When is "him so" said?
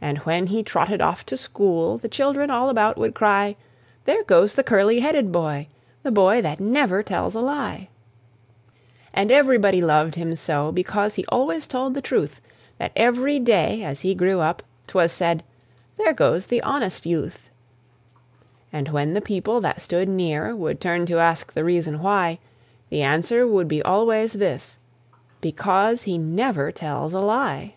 10.14-10.70